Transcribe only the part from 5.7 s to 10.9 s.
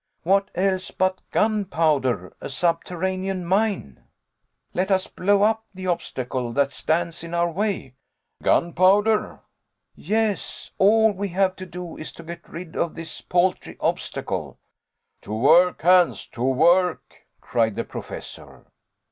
the obstacle that stands in our way." "Gunpowder!" "Yes;